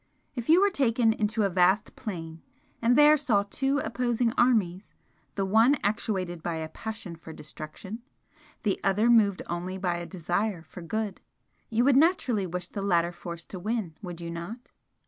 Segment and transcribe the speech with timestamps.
[0.33, 2.41] If you were taken into a vast plain,
[2.81, 4.95] and there saw two opposing armies,
[5.35, 8.01] the one actuated by a passion for destruction,
[8.63, 11.21] the other moved only by a desire for good,
[11.69, 14.69] you would naturally wish the latter force to win, would you not?"